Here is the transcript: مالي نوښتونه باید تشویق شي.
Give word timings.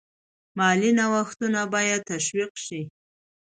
مالي 0.57 0.91
نوښتونه 0.99 1.61
باید 1.73 2.01
تشویق 2.11 2.51
شي. 2.65 2.81